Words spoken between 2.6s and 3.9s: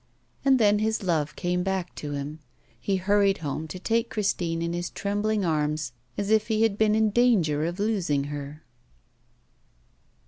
he hurried home to